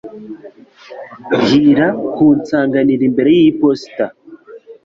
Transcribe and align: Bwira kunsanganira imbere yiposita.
Bwira 1.39 1.85
kunsanganira 2.13 3.03
imbere 3.09 3.29
yiposita. 3.39 4.05